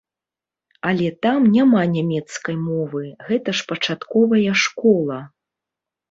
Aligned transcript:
Але 0.91 1.09
там 1.25 1.43
няма 1.55 1.81
нямецкай 1.95 2.57
мовы, 2.69 3.01
гэта 3.27 3.49
ж 3.59 3.67
пачатковая 3.73 4.53
школа. 4.63 5.19